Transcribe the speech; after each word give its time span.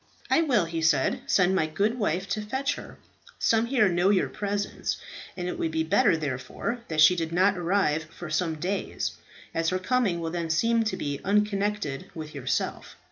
"I 0.31 0.41
will," 0.41 0.65
he 0.65 0.81
said, 0.81 1.21
"send 1.27 1.53
my 1.53 1.67
good 1.67 1.99
wife 1.99 2.27
to 2.29 2.41
fetch 2.41 2.73
her. 2.73 2.97
Some 3.37 3.67
here 3.67 3.87
know 3.87 4.09
your 4.09 4.29
presence, 4.29 4.97
and 5.37 5.47
it 5.47 5.59
would 5.59 5.69
be 5.69 5.83
better 5.83 6.17
therefore 6.17 6.79
that 6.87 7.01
she 7.01 7.15
did 7.15 7.31
not 7.31 7.55
arrive 7.55 8.05
for 8.05 8.31
some 8.31 8.55
days, 8.55 9.11
as 9.53 9.69
her 9.69 9.77
coming 9.77 10.19
will 10.19 10.31
then 10.31 10.49
seem 10.49 10.81
to 10.85 10.97
be 10.97 11.21
unconnected 11.23 12.09
with 12.15 12.33
yourself. 12.33 12.95